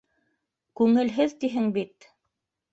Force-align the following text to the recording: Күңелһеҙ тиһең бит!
Күңелһеҙ 0.81 1.37
тиһең 1.45 1.71
бит! 1.79 2.11